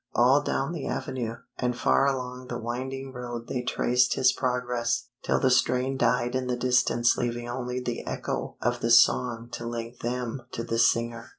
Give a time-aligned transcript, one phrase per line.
[0.15, 5.39] All down the avenue, and far along the winding road they traced his progress, till
[5.39, 9.99] the strain died in the distance leaving only the echo of the song to link
[9.99, 11.29] them to the singer.